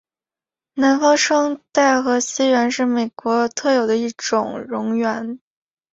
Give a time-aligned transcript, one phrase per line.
[0.73, 5.37] 南方双带河溪螈是美国特有的一种蝾螈。